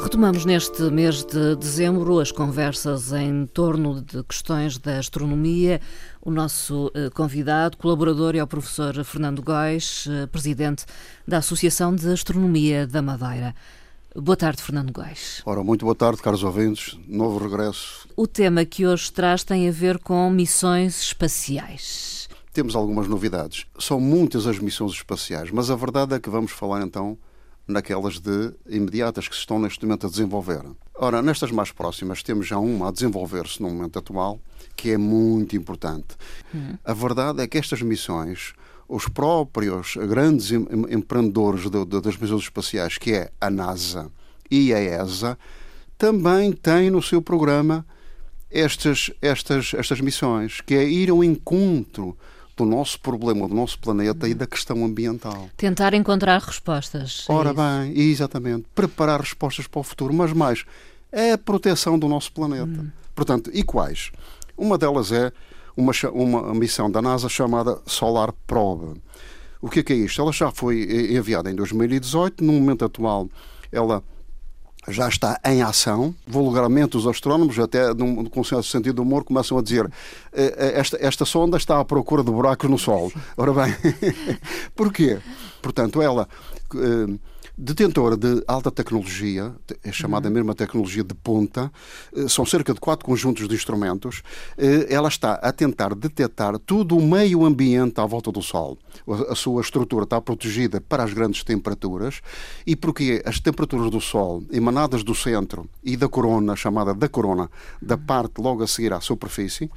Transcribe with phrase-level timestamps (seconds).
[0.00, 5.80] Retomamos neste mês de dezembro as conversas em torno de questões da astronomia.
[6.22, 10.86] O nosso eh, convidado, colaborador, é o professor Fernando Góis, eh, presidente
[11.26, 13.54] da Associação de Astronomia da Madeira.
[14.14, 15.42] Boa tarde, Fernando Góis.
[15.44, 16.96] Ora, muito boa tarde, caros ouvintes.
[17.08, 18.08] Novo regresso.
[18.16, 22.28] O tema que hoje traz tem a ver com missões espaciais.
[22.52, 23.66] Temos algumas novidades.
[23.78, 27.18] São muitas as missões espaciais, mas a verdade é que vamos falar então
[27.68, 30.62] naquelas de imediatas que se estão neste momento a desenvolver.
[30.94, 34.40] Ora, nestas mais próximas temos já uma a desenvolver-se no momento atual,
[34.74, 36.16] que é muito importante.
[36.52, 36.78] Uhum.
[36.84, 38.54] A verdade é que estas missões,
[38.88, 44.10] os próprios grandes empreendedores de, de, das missões espaciais, que é a NASA
[44.50, 45.38] e a ESA,
[45.98, 47.84] também têm no seu programa
[48.50, 52.16] estas, estas, estas missões, que é ir ao encontro
[52.58, 55.48] do nosso problema, do nosso planeta e da questão ambiental.
[55.56, 57.24] Tentar encontrar respostas.
[57.28, 58.66] É Ora bem, exatamente.
[58.74, 60.64] Preparar respostas para o futuro, mas mais,
[61.12, 62.66] é a proteção do nosso planeta.
[62.66, 62.90] Hum.
[63.14, 64.10] Portanto, e quais?
[64.56, 65.32] Uma delas é
[65.76, 69.00] uma, uma missão da NASA chamada Solar Probe.
[69.60, 70.20] O que é, que é isto?
[70.20, 70.82] Ela já foi
[71.16, 73.28] enviada em 2018, no momento atual
[73.70, 74.02] ela
[74.88, 76.14] já está em ação.
[76.26, 77.82] Vulgarmente, os astrónomos, até
[78.30, 79.90] com certo sentido de humor, começam a dizer
[80.32, 83.12] eh, eh, esta, esta sonda está à procura de buracos no Sol.
[83.36, 83.74] Ora bem,
[84.74, 85.18] porquê?
[85.62, 86.28] Portanto, ela
[86.74, 87.18] eh,
[87.58, 90.34] detentora de alta tecnologia, é chamada uhum.
[90.34, 91.72] mesmo a tecnologia de ponta,
[92.14, 94.22] eh, são cerca de quatro conjuntos de instrumentos.
[94.56, 98.78] Eh, ela está a tentar detectar todo o meio ambiente à volta do Sol.
[99.28, 102.20] A sua estrutura está protegida para as grandes temperaturas
[102.64, 107.50] e porque as temperaturas do Sol emanadas do centro e da corona, chamada da corona,
[107.82, 108.02] da uhum.
[108.02, 109.68] parte logo a seguir à superfície,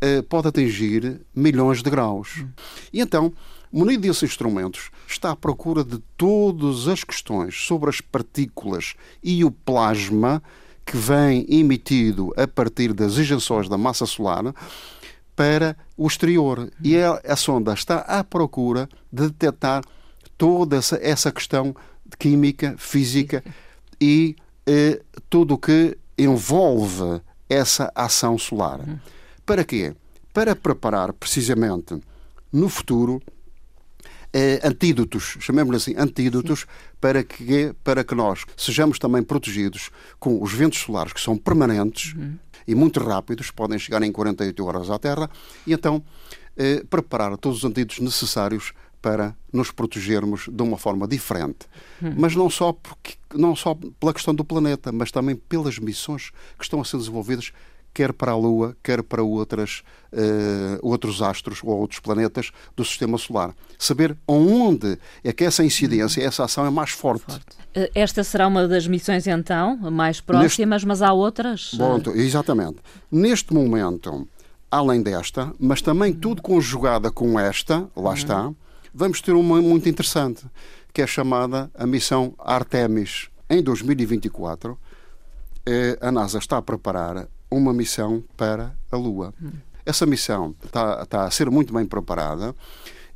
[0.00, 2.38] eh, pode atingir milhões de graus.
[2.38, 2.48] Uhum.
[2.92, 3.32] E então,
[3.72, 9.50] munido desses instrumentos, está à procura de todas as questões sobre as partículas e o
[9.50, 10.42] plasma
[10.84, 14.54] que vem emitido a partir das injeções da massa solar
[15.36, 16.70] para o exterior.
[16.82, 19.84] E a, a sonda está à procura de detectar
[20.36, 23.44] toda essa, essa questão de química, física
[24.00, 24.34] e
[24.66, 28.80] eh, tudo o que envolve essa ação solar.
[29.44, 29.94] Para quê?
[30.32, 31.98] Para preparar precisamente
[32.52, 33.22] no futuro
[34.32, 36.66] eh, antídotos, chamemos-lhe assim, antídotos,
[37.00, 42.14] para que, para que nós sejamos também protegidos com os ventos solares que são permanentes
[42.14, 42.36] uhum.
[42.66, 45.30] e muito rápidos, podem chegar em 48 horas à Terra,
[45.66, 46.02] e então
[46.56, 51.66] eh, preparar todos os antídotos necessários para nos protegermos de uma forma diferente.
[52.02, 52.14] Hum.
[52.16, 56.64] Mas não só, porque, não só pela questão do planeta, mas também pelas missões que
[56.64, 57.52] estão a ser desenvolvidas
[57.98, 59.82] quer para a Lua, quer para outras,
[60.12, 63.52] uh, outros astros ou outros planetas do Sistema Solar.
[63.76, 67.24] Saber onde é que essa incidência, essa ação é mais forte.
[67.24, 67.56] forte.
[67.74, 70.86] Eh, esta será uma das missões, então, mais próximas, Neste...
[70.86, 71.74] mas há outras?
[71.74, 72.76] Bom, exatamente.
[73.10, 74.28] Neste momento,
[74.70, 78.14] além desta, mas também tudo conjugada com esta, lá uhum.
[78.14, 78.52] está,
[78.94, 80.46] vamos ter uma muito interessante,
[80.92, 83.28] que é chamada a missão Artemis.
[83.50, 84.78] Em 2024,
[85.66, 89.34] eh, a NASA está a preparar uma missão para a Lua.
[89.84, 92.54] Essa missão está, está a ser muito bem preparada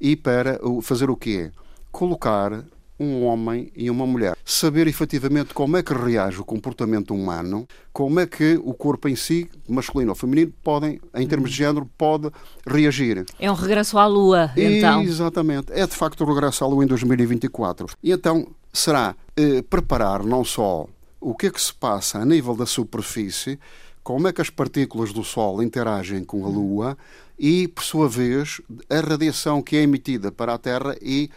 [0.00, 1.50] e para fazer o quê?
[1.90, 2.64] Colocar
[2.98, 4.36] um homem e uma mulher.
[4.44, 9.16] Saber efetivamente como é que reage o comportamento humano, como é que o corpo em
[9.16, 12.30] si, masculino ou feminino, podem, em termos de género, pode
[12.66, 13.24] reagir.
[13.38, 15.02] É um regresso à Lua, então.
[15.02, 15.72] Exatamente.
[15.72, 17.86] É de facto o regresso à Lua em 2024.
[18.02, 20.86] E então será eh, preparar não só
[21.20, 23.58] o que é que se passa a nível da superfície,
[24.02, 26.98] como é que as partículas do Sol interagem com a Lua
[27.38, 28.60] e, por sua vez,
[28.90, 31.30] a radiação que é emitida para a Terra e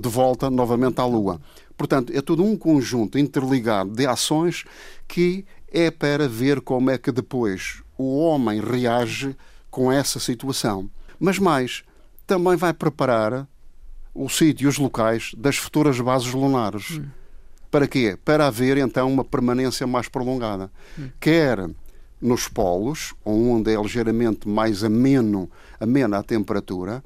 [0.00, 1.40] de volta novamente à Lua.
[1.76, 4.64] Portanto, é todo um conjunto interligado de ações
[5.06, 9.36] que é para ver como é que depois o homem reage
[9.70, 10.88] com essa situação.
[11.18, 11.82] Mas mais,
[12.26, 13.46] também vai preparar
[14.14, 16.92] o sítio e os locais das futuras bases lunares.
[16.92, 17.06] Hum.
[17.70, 18.16] Para quê?
[18.24, 20.70] Para haver então uma permanência mais prolongada.
[20.98, 21.10] Hum.
[21.20, 21.68] Quer
[22.26, 27.02] nos polos, onde é ligeiramente mais ameno, amena a temperatura,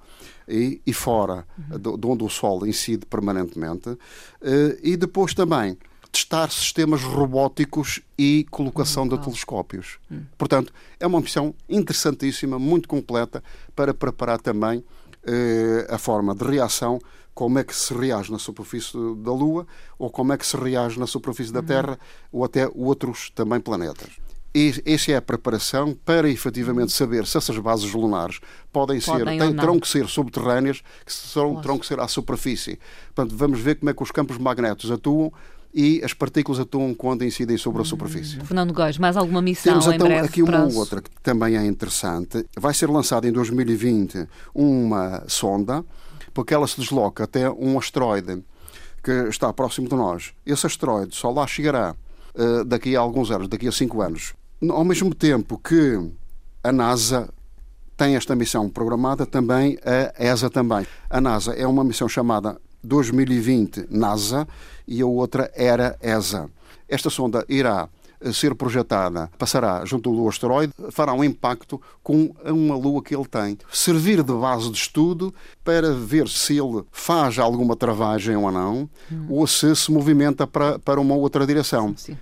[0.48, 1.96] e, e fora, uhum.
[1.98, 3.96] de, onde o Sol incide permanentemente,
[4.42, 5.76] eh, e depois também
[6.10, 9.98] testar sistemas robóticos e colocação de telescópios.
[10.10, 10.22] Hum.
[10.36, 13.44] Portanto, é uma missão interessantíssima, muito completa,
[13.76, 14.82] para preparar também
[15.22, 16.98] eh, a forma de reação,
[17.32, 19.66] como é que se reage na superfície da Lua,
[19.98, 21.66] ou como é que se reage na superfície da uhum.
[21.66, 21.98] Terra,
[22.32, 24.10] ou até outros também planetas.
[24.84, 28.40] Essa é a preparação para efetivamente saber se essas bases lunares
[28.72, 32.78] podem, podem ser, têm, terão que ser subterrâneas, que serão, terão que ser à superfície.
[33.14, 35.32] Portanto, vamos ver como é que os campos magnéticos atuam
[35.72, 38.38] e as partículas atuam quando incidem sobre a superfície.
[38.38, 40.78] Hum, Fernando Góis, mais alguma missão Temos então aqui uma prazo?
[40.78, 42.44] outra que também é interessante.
[42.58, 45.84] Vai ser lançada em 2020 uma sonda,
[46.34, 48.42] porque ela se desloca até um asteroide
[49.02, 50.32] que está próximo de nós.
[50.44, 51.94] Esse asteroide só lá chegará
[52.34, 54.34] uh, daqui a alguns anos, daqui a cinco anos.
[54.68, 55.98] Ao mesmo tempo que
[56.62, 57.32] a NASA
[57.96, 60.86] tem esta missão programada, também a ESA também.
[61.08, 64.46] A NASA é uma missão chamada 2020 NASA
[64.86, 66.50] e a outra era ESA.
[66.86, 67.88] Esta sonda irá
[68.20, 73.26] eh, ser projetada, passará junto do asteroide, fará um impacto com uma lua que ele
[73.26, 73.56] tem.
[73.72, 75.34] Servir de base de estudo
[75.64, 79.26] para ver se ele faz alguma travagem ou não, hum.
[79.30, 81.94] ou se se movimenta para, para uma outra direção.
[81.96, 82.16] Sim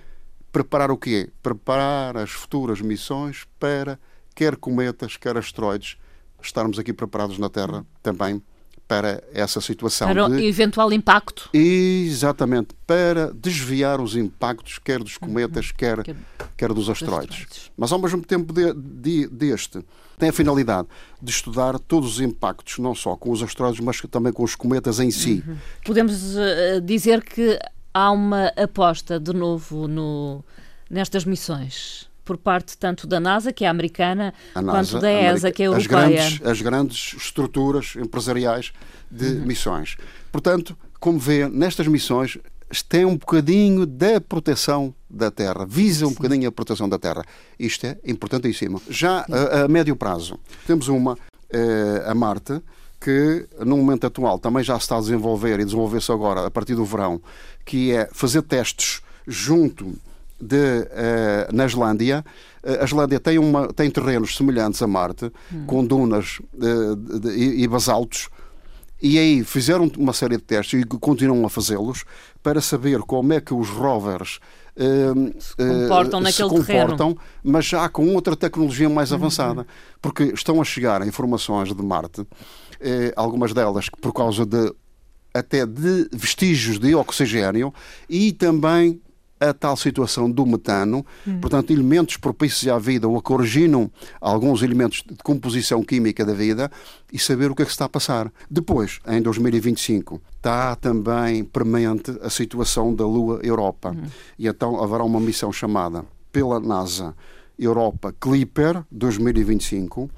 [0.51, 1.29] preparar o quê?
[1.41, 3.99] Preparar as futuras missões para,
[4.35, 5.97] quer cometas, quer asteroides,
[6.41, 8.41] estarmos aqui preparados na Terra também
[8.89, 10.07] para essa situação.
[10.07, 11.47] Para o eventual impacto.
[11.53, 15.73] Exatamente, para desviar os impactos, quer dos cometas, uhum.
[15.77, 16.15] quer, quer,
[16.57, 17.29] quer dos asteroides.
[17.29, 17.71] asteroides.
[17.77, 19.85] Mas ao mesmo tempo de, de, deste,
[20.17, 20.87] tem a finalidade
[21.21, 24.99] de estudar todos os impactos, não só com os asteroides, mas também com os cometas
[24.99, 25.43] em si.
[25.47, 25.57] Uhum.
[25.85, 27.59] Podemos uh, dizer que
[27.93, 30.43] há uma aposta de novo no,
[30.89, 35.63] nestas missões por parte tanto da NASA, que é americana, NASA, quanto da ESA, que
[35.63, 35.87] é europeia.
[35.87, 38.71] As grandes, as grandes estruturas empresariais
[39.09, 39.45] de uhum.
[39.47, 39.97] missões.
[40.31, 42.37] Portanto, como vê, nestas missões
[42.87, 46.15] tem um bocadinho da proteção da Terra, visa um Sim.
[46.15, 47.23] bocadinho a proteção da Terra.
[47.57, 48.79] Isto é importantíssimo.
[48.87, 51.17] Já a, a, médio prazo, temos uma,
[51.49, 52.61] eh, a Marte,
[52.99, 56.75] que no momento atual também já se está a desenvolver e desenvolver-se agora a partir
[56.75, 57.21] do verão,
[57.65, 59.95] que é fazer testes junto
[60.39, 62.25] de, uh, na Islândia.
[62.63, 65.65] Uh, a Islândia tem, uma, tem terrenos semelhantes a Marte, hum.
[65.65, 68.29] com dunas uh, de, de, e, basaltos,
[69.01, 72.03] e aí fizeram uma série de testes e continuam a fazê-los
[72.43, 74.39] para saber como é que os rovers
[75.39, 77.17] se comportam, uh, naquele se comportam terreno.
[77.43, 79.17] mas já com outra tecnologia mais uhum.
[79.17, 79.67] avançada.
[80.01, 82.27] Porque estão a chegar informações de Marte, uh,
[83.15, 84.73] algumas delas por causa de
[85.33, 87.73] até de vestígios de oxigênio
[88.09, 88.99] e também
[89.39, 91.39] a tal situação do metano, hum.
[91.39, 93.89] portanto, elementos propícios à vida ou que originam
[94.19, 96.69] alguns elementos de composição química da vida
[97.11, 98.31] e saber o que é que está a passar.
[98.49, 103.91] Depois, em 2025, está também premente a situação da Lua Europa.
[103.91, 104.07] Hum.
[104.37, 107.13] E então haverá uma missão chamada pela NASA
[107.57, 110.09] Europa Clipper 2025,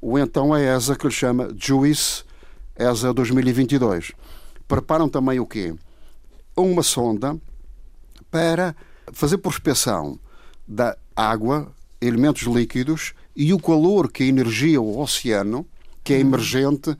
[0.00, 2.24] ou então a ESA que lhe chama JUICE
[2.76, 4.12] ESA 2022
[4.66, 5.74] preparam também o quê?
[6.56, 7.38] Uma sonda
[8.30, 8.74] para
[9.12, 10.18] fazer prospecção
[10.66, 15.64] da água, elementos líquidos e o calor que energia o oceano,
[16.04, 16.96] que é emergente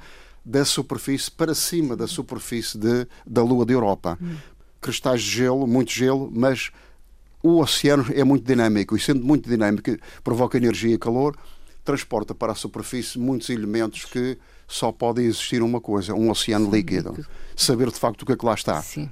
[0.49, 4.19] da superfície para cima da superfície de, da Lua de Europa.
[4.81, 6.71] Cristais de gelo, muito gelo, mas
[7.43, 9.91] o oceano é muito dinâmico e, sendo muito dinâmico,
[10.25, 11.37] provoca energia e calor,
[11.85, 17.15] transporta para a superfície muitos elementos que só pode existir uma coisa, um oceano líquido.
[17.55, 18.81] Saber de facto o que é que lá está.
[18.81, 19.11] Sim.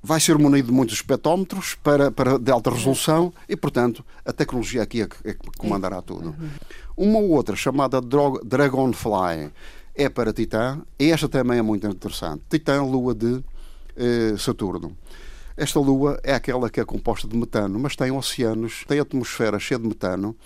[0.00, 4.82] Vai ser munido de muitos espectrómetros para, para, de alta resolução e, portanto, a tecnologia
[4.82, 6.28] aqui é que, é que comandará tudo.
[6.28, 6.50] Uhum.
[6.96, 9.50] Uma outra, chamada Dragonfly,
[9.98, 12.44] é para Titã, e esta também é muito interessante.
[12.48, 13.42] Titã, lua de
[13.96, 14.96] eh, Saturno.
[15.56, 19.76] Esta lua é aquela que é composta de metano, mas tem oceanos, tem atmosfera cheia
[19.76, 20.36] de metano,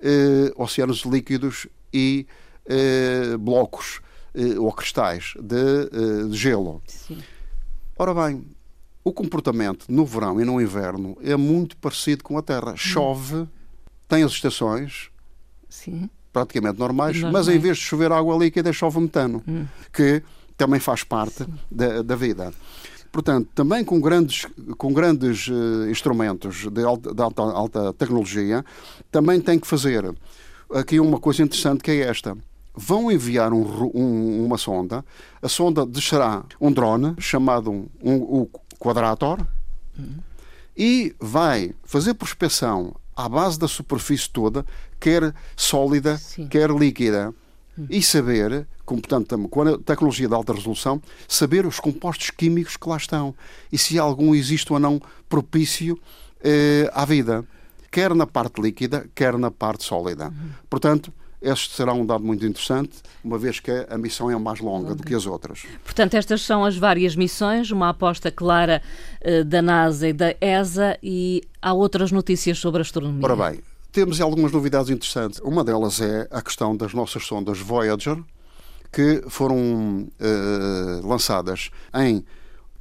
[0.00, 2.24] eh, oceanos líquidos e
[2.66, 4.00] eh, blocos
[4.32, 6.80] eh, ou cristais de, eh, de gelo.
[6.86, 7.18] Sim.
[7.98, 8.46] Ora bem,
[9.02, 12.74] o comportamento no verão e no inverno é muito parecido com a Terra.
[12.74, 12.76] Hum.
[12.76, 13.48] Chove,
[14.06, 15.10] tem as estações
[15.68, 16.10] Sim.
[16.32, 19.66] Praticamente normais, normais, mas em vez de chover água líquida, chove metano, hum.
[19.92, 20.22] que
[20.56, 22.52] também faz parte da, da, vida.
[23.10, 24.46] Portanto, também com grandes,
[24.76, 28.64] com grandes uh, instrumentos de alta, de alta, alta tecnologia,
[29.10, 30.14] também tem que fazer
[30.72, 32.36] aqui uma coisa interessante que é esta
[32.74, 35.04] vão enviar um, um, uma sonda.
[35.42, 39.38] A sonda descerá um drone chamado um, o Quadrator
[39.98, 40.18] uhum.
[40.76, 44.64] e vai fazer prospecção à base da superfície toda,
[45.00, 46.46] quer sólida, Sim.
[46.46, 47.34] quer líquida.
[47.88, 52.86] e saber, como, portanto, com a tecnologia de alta resolução, saber os compostos químicos que
[52.86, 53.34] lá estão
[53.72, 55.98] e se algum existe ou não propício
[56.42, 57.42] eh, à vida,
[57.90, 60.30] quer na parte líquida, quer na parte sólida.
[60.68, 64.94] Portanto, este será um dado muito interessante, uma vez que a missão é mais longa
[64.94, 65.62] do que as outras.
[65.82, 68.82] Portanto, estas são as várias missões, uma aposta clara
[69.20, 73.24] eh, da NASA e da ESA, e há outras notícias sobre a astronomia.
[73.24, 73.60] Ora bem,
[73.92, 75.40] temos algumas novidades interessantes.
[75.40, 78.16] Uma delas é a questão das nossas sondas Voyager,
[78.92, 82.24] que foram uh, lançadas em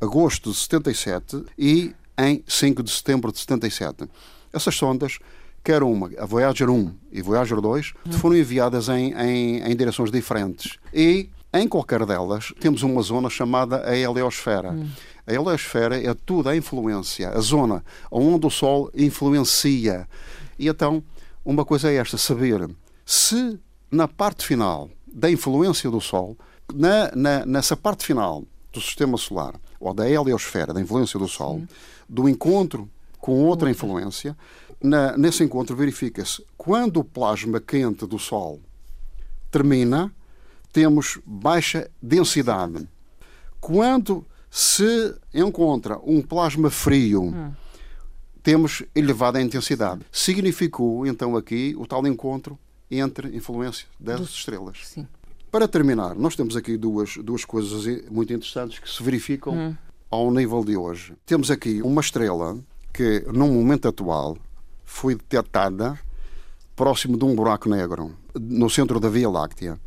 [0.01, 4.09] agosto de 77 e em 5 de setembro de 77.
[4.51, 5.19] Essas sondas,
[5.63, 10.77] quer uma, a Voyager 1 e Voyager 2, foram enviadas em, em, em direções diferentes.
[10.93, 14.71] E em qualquer delas temos uma zona chamada a heliosfera.
[14.71, 14.89] Hum.
[15.29, 20.07] A heliosfera é toda a influência, a zona onde o Sol influencia
[20.59, 21.01] e então,
[21.43, 22.69] uma coisa é esta: saber
[23.05, 23.57] se
[23.89, 26.37] na parte final da influência do Sol,
[26.71, 31.59] na, na, nessa parte final do sistema solar, ou da heliosfera, da influência do Sol,
[31.59, 31.67] Sim.
[32.07, 34.37] do encontro com outra influência,
[34.83, 38.59] na, nesse encontro verifica-se quando o plasma quente do Sol
[39.49, 40.13] termina,
[40.71, 42.87] temos baixa densidade.
[43.59, 47.51] Quando se encontra um plasma frio, hum
[48.41, 50.01] temos elevada intensidade.
[50.11, 52.57] Significou, então, aqui o tal encontro
[52.89, 54.31] entre influência das Dos...
[54.31, 54.79] estrelas.
[54.85, 55.07] Sim.
[55.51, 59.75] Para terminar, nós temos aqui duas, duas coisas muito interessantes que se verificam hum.
[60.09, 61.13] ao nível de hoje.
[61.25, 62.57] Temos aqui uma estrela
[62.93, 64.37] que, no momento atual,
[64.83, 65.99] foi detectada
[66.75, 69.79] próximo de um buraco negro, no centro da Via Láctea.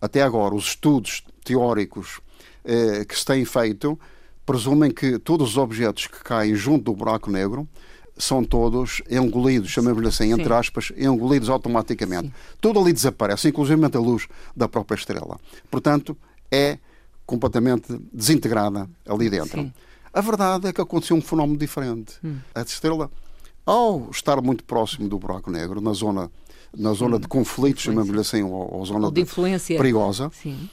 [0.00, 2.20] Até agora, os estudos teóricos
[2.64, 3.98] eh, que se têm feito
[4.46, 7.68] presumem que todos os objetos que caem junto do buraco negro
[8.16, 12.28] são todos engolidos, chamemos-lhe assim, entre aspas, engolidos automaticamente.
[12.28, 12.32] Sim.
[12.60, 15.38] Tudo ali desaparece, inclusive a luz da própria estrela.
[15.70, 16.16] Portanto,
[16.50, 16.78] é
[17.26, 19.62] completamente desintegrada ali dentro.
[19.62, 19.72] Sim.
[20.12, 22.14] A verdade é que aconteceu um fenómeno diferente.
[22.22, 22.36] Hum.
[22.54, 23.10] A estrela,
[23.66, 26.30] ao estar muito próximo do buraco negro, na zona,
[26.76, 27.20] na zona hum.
[27.20, 30.70] de conflito, chamemos-lhe assim, ou, ou zona ou de influência perigosa, Sim.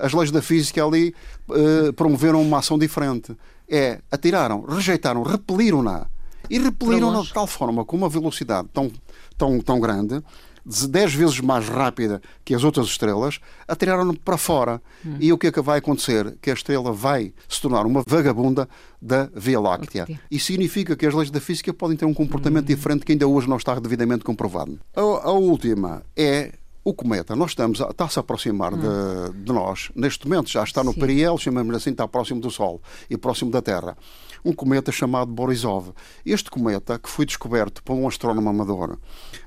[0.00, 1.14] As leis da física ali
[1.48, 3.36] uh, promoveram uma ação diferente.
[3.68, 6.06] É, atiraram, rejeitaram, repeliram-na
[6.50, 8.90] e repeliram de tal forma, com uma velocidade tão,
[9.36, 10.22] tão, tão grande,
[10.64, 14.82] 10 vezes mais rápida que as outras estrelas, atiraram-no para fora.
[15.04, 15.16] Hum.
[15.18, 16.36] E o que é que vai acontecer?
[16.42, 18.68] Que a estrela vai se tornar uma vagabunda
[19.00, 20.06] da Via Láctea.
[20.30, 22.74] E significa que as leis da física podem ter um comportamento hum.
[22.74, 24.78] diferente que ainda hoje não está devidamente comprovado.
[24.94, 26.52] A, a última é
[26.84, 28.78] o cometa, nós estamos, está a se aproximar hum.
[28.78, 31.00] de, de, nós, neste momento já está no Sim.
[31.00, 32.80] periel, chamamos assim, está próximo do Sol
[33.10, 33.96] e próximo da Terra.
[34.44, 35.92] Um cometa chamado Borisov.
[36.24, 38.98] Este cometa, que foi descoberto por um astrónomo amador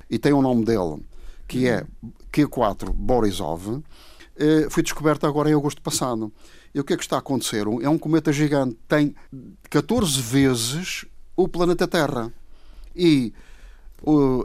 [0.10, 1.04] e tem o nome dele,
[1.48, 1.86] que é
[2.32, 3.82] Q4 Borisov,
[4.38, 6.32] eh, foi descoberto agora em agosto passado.
[6.74, 7.66] E o que é que está a acontecer?
[7.82, 9.16] É um cometa gigante, tem
[9.70, 12.32] 14 vezes o planeta Terra.
[12.96, 13.34] E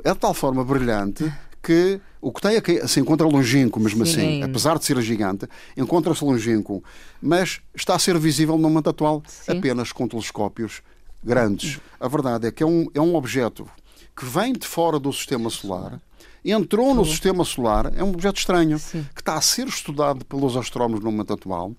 [0.04, 4.14] é de tal forma brilhante que o que tem aqui se encontra longínquo, mesmo assim,
[4.14, 4.20] Sim.
[4.20, 6.82] assim, apesar de ser gigante, encontra-se longínquo,
[7.22, 9.58] mas está a ser visível no momento atual Sim.
[9.58, 10.82] apenas com telescópios
[11.22, 11.78] grandes.
[12.00, 13.64] A verdade é que é um, é um objeto
[14.16, 16.00] que vem de fora do sistema solar,
[16.44, 19.06] entrou no sistema solar, é um objeto estranho, Sim.
[19.14, 21.76] que está a ser estudado pelos astrónomos no momento atual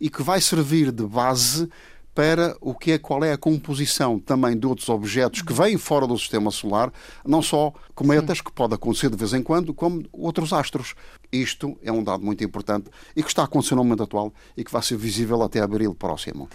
[0.00, 1.68] e que vai servir de base
[2.14, 6.06] para o que é qual é a composição também de outros objetos que vêm fora
[6.06, 6.92] do sistema solar,
[7.26, 8.44] não só cometas, Sim.
[8.44, 10.94] que pode acontecer de vez em quando, como outros astros.
[11.32, 14.62] Isto é um dado muito importante e que está a acontecer no momento atual e
[14.62, 16.48] que vai ser visível até abril próximo.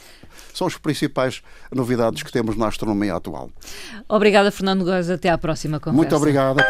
[0.54, 3.50] São as principais novidades que temos na astronomia atual.
[4.08, 5.10] Obrigada, Fernando Góes.
[5.10, 5.98] Até à próxima conversa.
[5.98, 6.66] Muito obrigada.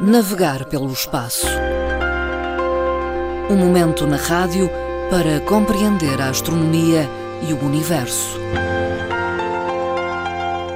[0.00, 1.46] Navegar pelo espaço.
[3.50, 4.70] Um momento na rádio
[5.12, 7.06] para compreender a astronomia
[7.46, 8.40] e o universo.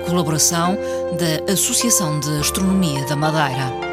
[0.05, 0.77] Colaboração
[1.19, 3.86] da Associação de Astronomia da Madeira.